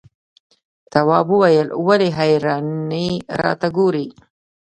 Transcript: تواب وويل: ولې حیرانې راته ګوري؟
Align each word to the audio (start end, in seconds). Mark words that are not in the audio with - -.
تواب 0.91 1.27
وويل: 1.33 1.67
ولې 1.87 2.09
حیرانې 2.17 3.09
راته 3.41 3.67
ګوري؟ 3.77 4.07